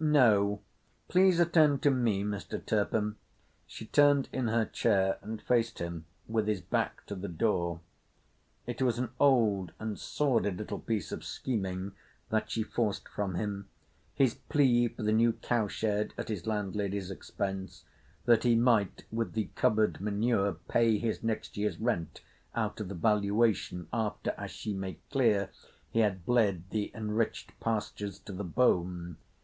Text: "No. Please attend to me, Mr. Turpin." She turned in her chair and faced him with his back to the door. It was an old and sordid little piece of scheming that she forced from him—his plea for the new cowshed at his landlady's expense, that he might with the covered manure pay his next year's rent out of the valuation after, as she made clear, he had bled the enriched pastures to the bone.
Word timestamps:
"No. 0.00 0.60
Please 1.06 1.38
attend 1.38 1.82
to 1.82 1.92
me, 1.92 2.24
Mr. 2.24 2.66
Turpin." 2.66 3.14
She 3.64 3.86
turned 3.86 4.28
in 4.32 4.48
her 4.48 4.64
chair 4.64 5.18
and 5.22 5.40
faced 5.40 5.78
him 5.78 6.04
with 6.26 6.48
his 6.48 6.60
back 6.60 7.06
to 7.06 7.14
the 7.14 7.28
door. 7.28 7.78
It 8.66 8.82
was 8.82 8.98
an 8.98 9.10
old 9.20 9.70
and 9.78 9.96
sordid 9.96 10.56
little 10.58 10.80
piece 10.80 11.12
of 11.12 11.22
scheming 11.22 11.92
that 12.28 12.50
she 12.50 12.64
forced 12.64 13.08
from 13.08 13.36
him—his 13.36 14.34
plea 14.34 14.88
for 14.88 15.04
the 15.04 15.12
new 15.12 15.32
cowshed 15.34 16.12
at 16.18 16.26
his 16.28 16.44
landlady's 16.48 17.08
expense, 17.12 17.84
that 18.24 18.42
he 18.42 18.56
might 18.56 19.04
with 19.12 19.34
the 19.34 19.50
covered 19.54 20.00
manure 20.00 20.54
pay 20.66 20.98
his 20.98 21.22
next 21.22 21.56
year's 21.56 21.78
rent 21.78 22.20
out 22.52 22.80
of 22.80 22.88
the 22.88 22.96
valuation 22.96 23.86
after, 23.92 24.34
as 24.36 24.50
she 24.50 24.74
made 24.74 24.98
clear, 25.08 25.50
he 25.92 26.00
had 26.00 26.26
bled 26.26 26.64
the 26.70 26.90
enriched 26.96 27.52
pastures 27.60 28.18
to 28.18 28.32
the 28.32 28.42
bone. 28.42 29.18